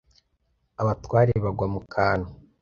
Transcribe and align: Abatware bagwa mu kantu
Abatware 0.81 1.33
bagwa 1.43 1.67
mu 1.73 1.81
kantu 1.93 2.29